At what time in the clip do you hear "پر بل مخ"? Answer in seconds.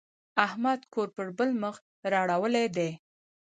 1.15-1.75